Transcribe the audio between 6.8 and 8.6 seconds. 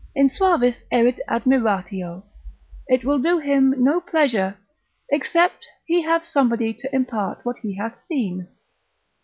impart what he hath seen.